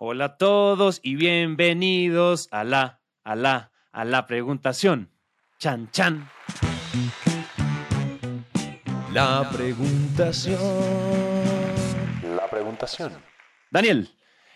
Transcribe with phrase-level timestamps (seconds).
[0.00, 5.10] Hola a todos y bienvenidos a la, a la, a la preguntación.
[5.58, 6.30] Chan, chan.
[9.12, 10.60] La preguntación.
[12.36, 13.12] La preguntación.
[13.72, 14.08] Daniel,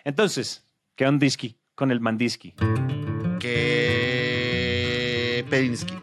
[0.04, 0.64] entonces,
[0.94, 2.54] ¿qué ondiski con el mandiski?
[3.40, 5.94] Que Pedinsky.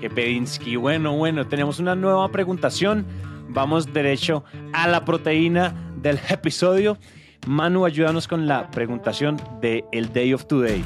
[0.00, 0.76] Que Pedinsky.
[0.76, 3.06] Bueno, bueno, tenemos una nueva preguntación.
[3.50, 6.96] Vamos derecho a la proteína del episodio.
[7.46, 10.82] Manu, ayúdanos con la preguntación de el Day of Today.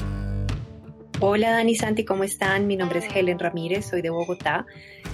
[1.19, 2.67] Hola Dani Santi, ¿cómo están?
[2.67, 4.67] Mi nombre es Helen Ramírez, soy de Bogotá.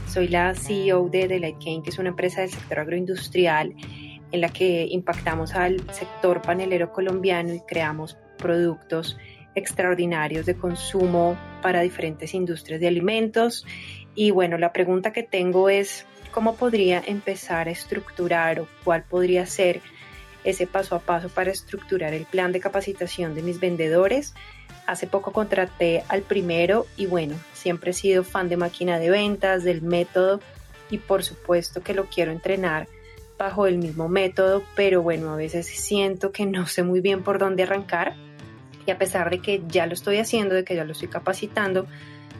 [0.09, 3.73] Soy la CEO de Delight Cane, que es una empresa del sector agroindustrial
[4.33, 9.17] en la que impactamos al sector panelero colombiano y creamos productos
[9.55, 13.65] extraordinarios de consumo para diferentes industrias de alimentos.
[14.15, 19.45] Y bueno, la pregunta que tengo es, ¿cómo podría empezar a estructurar o cuál podría
[19.45, 19.79] ser
[20.49, 24.33] ese paso a paso para estructurar el plan de capacitación de mis vendedores?
[24.85, 29.63] Hace poco contraté al primero y bueno, siempre he sido fan de máquina de ventas,
[29.63, 30.39] del método
[30.89, 32.87] y por supuesto que lo quiero entrenar
[33.37, 37.37] bajo el mismo método, pero bueno, a veces siento que no sé muy bien por
[37.39, 38.15] dónde arrancar
[38.85, 41.87] y a pesar de que ya lo estoy haciendo, de que ya lo estoy capacitando,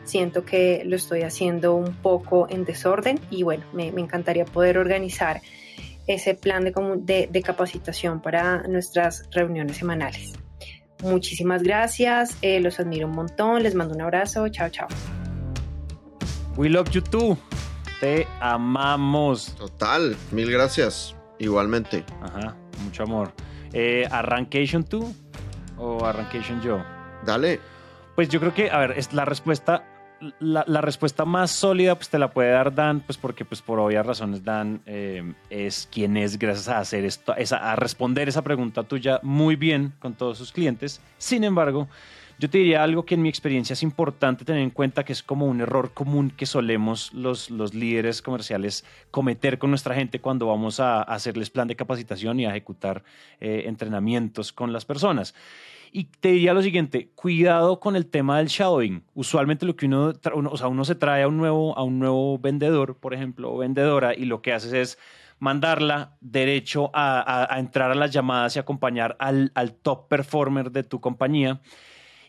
[0.06, 5.42] siento que lo estoy haciendo un poco en desorden y bueno, me, encantaría poder organizar
[6.08, 10.34] ese plan de, de, capacitación para nuestras reuniones semanales.
[11.04, 14.88] Muchísimas gracias, eh, los admiro un montón, les mando un abrazo, chao, chao.
[16.56, 17.38] We love you too.
[18.00, 19.54] Te amamos.
[19.56, 21.16] Total, mil gracias.
[21.40, 22.04] Igualmente.
[22.22, 23.32] Ajá, mucho amor.
[23.74, 25.14] Eh, ¿Arrancation tú
[25.78, 26.84] o Arrancation yo?
[27.26, 27.60] Dale.
[28.16, 29.84] Pues yo creo que, a ver, es la respuesta
[30.40, 34.06] la, respuesta más sólida pues te la puede dar Dan, pues porque pues por obvias
[34.06, 39.20] razones Dan eh, es quien es gracias a hacer esto, a responder esa pregunta tuya
[39.24, 41.02] muy bien con todos sus clientes.
[41.18, 41.88] Sin embargo,
[42.40, 45.24] yo te diría algo que en mi experiencia es importante tener en cuenta que es
[45.24, 50.46] como un error común que solemos los, los líderes comerciales cometer con nuestra gente cuando
[50.46, 53.04] vamos a, hacerles plan de capacitación y a ejecutar
[53.40, 55.34] eh, entrenamientos con las personas.
[55.92, 59.04] Y te diría lo siguiente, cuidado con el tema del shadowing.
[59.14, 60.14] Usualmente lo que uno,
[60.50, 63.58] o sea, uno se trae a un, nuevo, a un nuevo vendedor, por ejemplo, o
[63.58, 64.98] vendedora, y lo que haces es
[65.40, 71.00] mandarla derecho a, entrar a las llamadas y acompañar al, al top performer de tu
[71.00, 71.62] compañía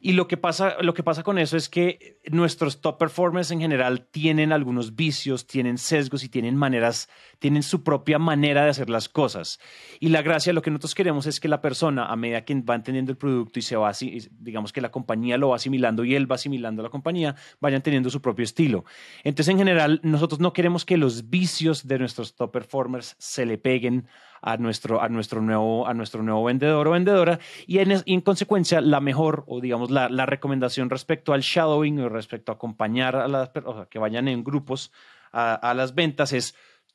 [0.00, 3.60] y lo que, pasa, lo que pasa con eso es que nuestros top performers en
[3.60, 8.91] general tienen algunos vicios, tienen sesgos y tienen maneras, tienen su propia manera de hacer
[8.91, 9.58] las cosas.
[10.00, 12.75] Y la gracia, lo que nosotros queremos es que la persona, a medida que va
[12.75, 13.92] entendiendo el producto y se va,
[14.38, 17.82] digamos que la compañía lo va asimilando y él va asimilando a la compañía, vayan
[17.82, 18.84] teniendo su propio estilo.
[19.25, 23.58] Entonces, en general, nosotros no queremos que los vicios de nuestros top performers se le
[23.58, 24.06] peguen
[24.43, 28.81] a nuestro, a nuestro, nuevo, a nuestro nuevo vendedor o vendedora y en, en consecuencia
[28.81, 33.28] la mejor o digamos la, la, recomendación respecto al shadowing o respecto a acompañar a
[33.28, 34.93] las personas que vayan en grupos
[35.32, 36.54] a, a las ventas es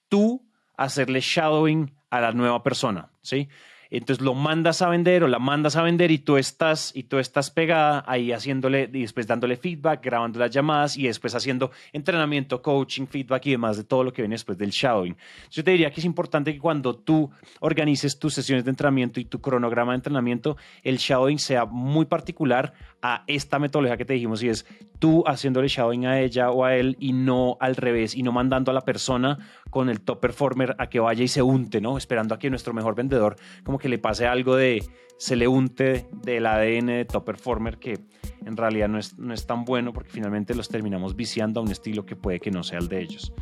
[0.09, 0.45] tú
[0.77, 3.49] hacerle shadowing a la nueva persona, ¿sí?
[3.93, 7.19] Entonces lo mandas a vender o la mandas a vender y tú estás y tú
[7.19, 13.05] estás pegada ahí haciéndole después dándole feedback, grabando las llamadas y después haciendo entrenamiento, coaching,
[13.05, 15.15] feedback y demás de todo lo que viene después del shadowing.
[15.51, 19.25] Yo te diría que es importante que cuando tú organices tus sesiones de entrenamiento y
[19.25, 22.73] tu cronograma de entrenamiento, el shadowing sea muy particular
[23.03, 24.65] a esta metodología que te dijimos y es
[24.97, 28.71] tú haciéndole shadowing a ella o a él y no al revés y no mandando
[28.71, 29.37] a la persona
[29.69, 31.97] con el top performer a que vaya y se unte, ¿no?
[31.97, 34.81] Esperando a que nuestro mejor vendedor como que le pase algo de
[35.17, 37.99] se le unte del ADN de top performer que
[38.45, 41.69] en realidad no es, no es tan bueno porque finalmente los terminamos viciando a un
[41.69, 43.33] estilo que puede que no sea el de ellos.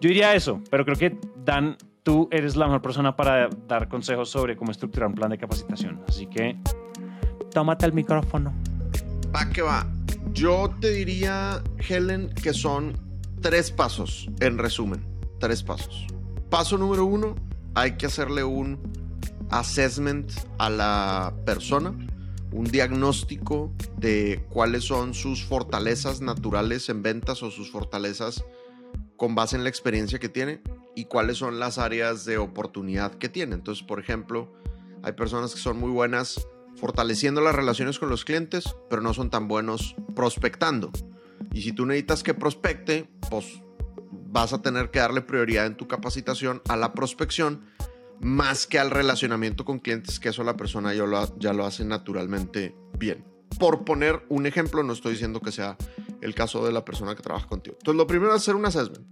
[0.00, 4.30] Yo diría eso, pero creo que Dan, tú eres la mejor persona para dar consejos
[4.30, 6.02] sobre cómo estructurar un plan de capacitación.
[6.08, 6.56] Así que
[7.50, 8.54] tómate el micrófono.
[9.36, 9.86] Va que va.
[10.32, 12.98] Yo te diría, Helen, que son
[13.42, 15.04] tres pasos, en resumen,
[15.38, 16.06] tres pasos.
[16.48, 17.34] Paso número uno,
[17.74, 18.97] hay que hacerle un
[19.50, 21.94] assessment a la persona,
[22.52, 28.44] un diagnóstico de cuáles son sus fortalezas naturales en ventas o sus fortalezas
[29.16, 30.62] con base en la experiencia que tiene
[30.94, 33.54] y cuáles son las áreas de oportunidad que tiene.
[33.54, 34.52] Entonces, por ejemplo,
[35.02, 36.46] hay personas que son muy buenas
[36.76, 40.90] fortaleciendo las relaciones con los clientes, pero no son tan buenos prospectando.
[41.52, 43.60] Y si tú necesitas que prospecte, pues
[44.30, 47.64] vas a tener que darle prioridad en tu capacitación a la prospección
[48.20, 51.84] más que al relacionamiento con clientes, que eso la persona ya lo, ya lo hace
[51.84, 53.24] naturalmente bien.
[53.58, 55.76] Por poner un ejemplo, no estoy diciendo que sea
[56.20, 57.76] el caso de la persona que trabaja contigo.
[57.78, 59.06] Entonces, lo primero es hacer un assessment.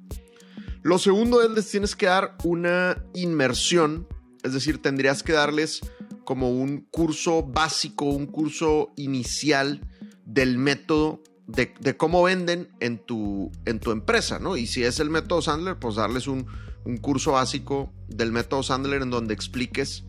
[0.83, 4.07] Lo segundo es les tienes que dar una inmersión,
[4.45, 5.81] es decir, tendrías que darles
[6.25, 9.81] como un curso básico, un curso inicial
[10.25, 14.57] del método de, cómo venden en tu, en tu empresa, ¿no?
[14.57, 16.47] Y si es el método Sandler, pues darles un,
[16.87, 20.05] un curso básico del método Sandler en donde expliques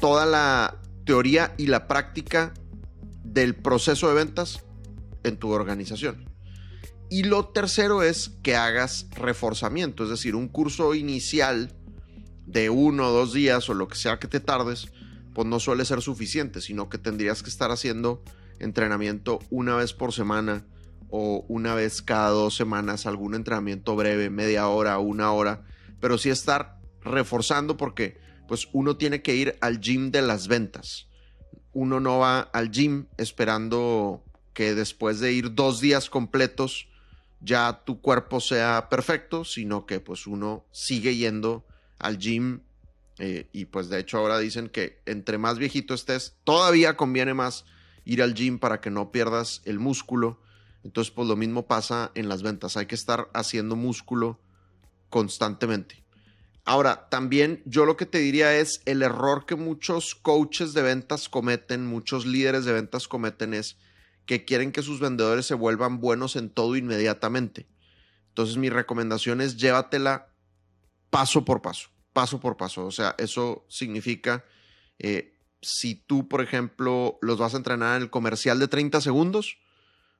[0.00, 2.54] toda la teoría y la práctica
[3.22, 4.64] del proceso de ventas
[5.24, 6.24] en tu organización.
[7.10, 11.76] Y lo tercero es que hagas reforzamiento, es decir, un curso inicial
[12.46, 14.88] de uno o dos días o lo que sea que te tardes,
[15.34, 18.22] pues no suele ser suficiente, sino que tendrías que estar haciendo
[18.58, 20.64] entrenamiento una vez por semana
[21.10, 25.62] o una vez cada dos semanas, algún entrenamiento breve, media hora, una hora,
[26.00, 31.08] pero sí estar reforzando porque pues uno tiene que ir al gym de las ventas.
[31.72, 36.88] Uno no va al gym esperando que después de ir dos días completos
[37.40, 41.66] ya tu cuerpo sea perfecto, sino que pues uno sigue yendo
[41.98, 42.60] al gym
[43.18, 47.64] eh, y pues de hecho ahora dicen que entre más viejito estés, todavía conviene más
[48.04, 50.40] ir al gym para que no pierdas el músculo.
[50.84, 54.40] Entonces pues lo mismo pasa en las ventas, hay que estar haciendo músculo
[55.08, 56.04] constantemente.
[56.64, 61.28] Ahora, también yo lo que te diría es el error que muchos coaches de ventas
[61.28, 63.78] cometen, muchos líderes de ventas cometen es
[64.26, 67.68] que quieren que sus vendedores se vuelvan buenos en todo inmediatamente.
[68.30, 70.28] Entonces mi recomendación es llévatela
[71.08, 72.84] paso por paso, paso por paso.
[72.84, 74.44] O sea, eso significa,
[74.98, 79.58] eh, si tú, por ejemplo, los vas a entrenar en el comercial de 30 segundos,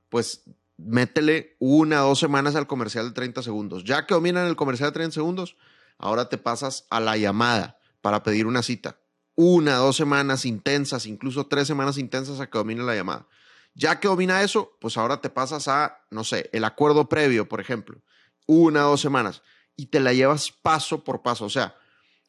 [0.09, 0.43] pues
[0.77, 3.83] métele una o dos semanas al comercial de 30 segundos.
[3.83, 5.55] Ya que dominan el comercial de 30 segundos,
[5.97, 8.99] Ahora te pasas a la llamada para pedir una cita.
[9.35, 13.27] Una, dos semanas intensas, incluso tres semanas intensas a que domine la llamada.
[13.73, 17.61] Ya que domina eso, pues ahora te pasas a, no sé, el acuerdo previo, por
[17.61, 18.01] ejemplo.
[18.47, 19.43] Una, dos semanas.
[19.75, 21.45] Y te la llevas paso por paso.
[21.45, 21.75] O sea,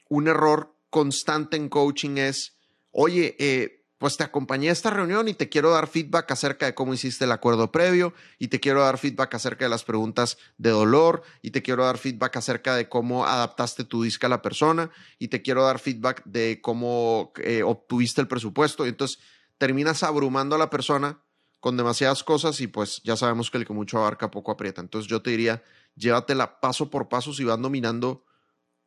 [0.09, 2.57] un error constante en coaching es,
[2.91, 6.75] oye, eh, pues te acompañé a esta reunión y te quiero dar feedback acerca de
[6.75, 10.71] cómo hiciste el acuerdo previo y te quiero dar feedback acerca de las preguntas de
[10.71, 14.91] dolor y te quiero dar feedback acerca de cómo adaptaste tu disco a la persona
[15.19, 18.87] y te quiero dar feedback de cómo eh, obtuviste el presupuesto.
[18.87, 19.19] Y entonces
[19.59, 21.19] terminas abrumando a la persona
[21.59, 24.81] con demasiadas cosas y pues ya sabemos que el que mucho abarca poco aprieta.
[24.81, 25.65] Entonces yo te diría,
[25.97, 28.25] llévatela paso por paso si van dominando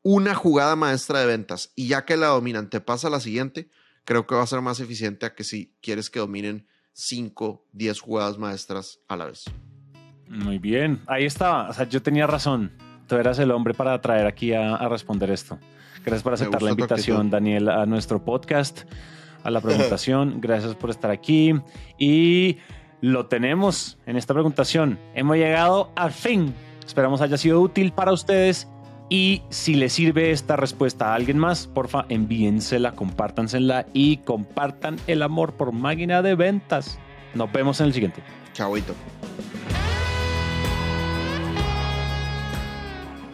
[0.04, 3.69] una jugada maestra de ventas y ya que la dominan, te pasa la siguiente
[4.06, 8.00] creo que va a ser más eficiente a que si quieres que dominen 5, 10
[8.00, 9.45] jugadas maestras a la vez.
[10.27, 11.69] Muy bien, ahí estaba.
[11.69, 12.71] O sea, yo tenía razón.
[13.07, 15.59] Tú eras el hombre para traer aquí a, responder esto.
[16.06, 18.83] Gracias por aceptar la invitación, Daniel, a nuestro podcast,
[19.44, 20.39] a la preguntación.
[20.39, 21.53] Gracias por estar aquí.
[22.00, 22.57] Y
[23.01, 24.98] lo tenemos en esta preguntación.
[25.13, 26.53] Hemos llegado al fin.
[26.86, 28.68] Esperamos haya sido útil para ustedes
[29.12, 35.22] y si le sirve esta respuesta a alguien más, porfa, envíensela, compártansela y compartan el
[35.22, 36.98] amor por máquina de ventas.
[37.34, 38.24] Nos vemos en el siguiente.
[38.54, 38.96] Chauito.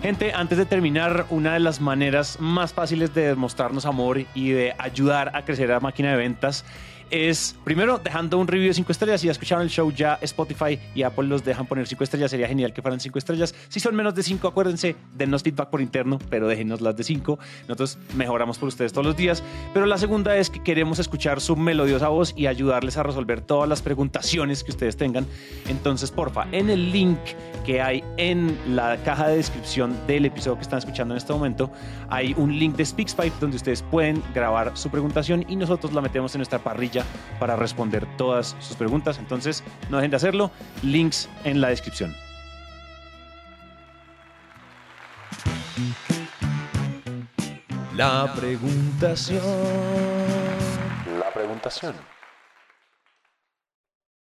[0.08, 4.74] Gente, antes de terminar, una de las maneras más fáciles de demostrarnos amor y de
[4.80, 6.64] ayudar a crecer la máquina de ventas
[7.10, 9.22] es primero dejando un review de 5 estrellas.
[9.22, 12.32] Si ya escucharon el show, ya Spotify y Apple los dejan poner 5 estrellas.
[12.32, 13.56] Sería genial que fueran 5 estrellas.
[13.70, 17.40] Si son menos de 5, acuérdense, dennos feedback por interno, pero déjenos las de 5.
[17.62, 19.44] Nosotros mejoramos por ustedes todos los días.
[19.74, 23.70] Pero la segunda es que queremos escuchar su melodiosa voz y ayudarles a resolver todas
[23.70, 25.26] las preguntaciones que ustedes tengan.
[25.68, 27.20] Entonces, porfa, en el link
[27.66, 31.72] que hay en la caja de descripción del episodio que están escuchando en este momento,
[32.10, 36.36] hay un link de SpeaksPipe donde ustedes pueden grabar su preguntación y nosotros la metemos
[36.36, 37.04] en nuestra parrilla
[37.40, 39.18] para responder todas sus preguntas.
[39.20, 40.52] Entonces, no dejen de hacerlo.
[40.84, 42.14] Links en la descripción.
[47.96, 49.42] La preguntación.
[51.20, 52.17] La preguntación.